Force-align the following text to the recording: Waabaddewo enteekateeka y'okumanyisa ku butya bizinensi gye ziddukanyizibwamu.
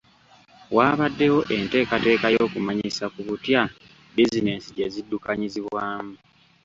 Waabaddewo 0.75 1.39
enteekateeka 1.55 2.27
y'okumanyisa 2.35 3.05
ku 3.13 3.21
butya 3.27 3.61
bizinensi 4.15 4.69
gye 4.77 4.87
ziddukanyizibwamu. 4.93 6.13